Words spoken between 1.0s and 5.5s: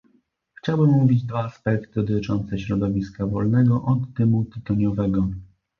dwa aspekty dotyczące środowiska wolnego od dymu tytoniowego